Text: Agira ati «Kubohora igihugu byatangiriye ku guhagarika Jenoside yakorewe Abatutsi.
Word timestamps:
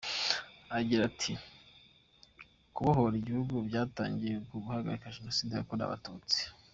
Agira 0.77 1.01
ati 1.09 1.31
«Kubohora 2.73 3.15
igihugu 3.17 3.53
byatangiriye 3.67 4.37
ku 4.47 4.55
guhagarika 4.63 5.13
Jenoside 5.15 5.51
yakorewe 5.53 5.87
Abatutsi. 5.87 6.39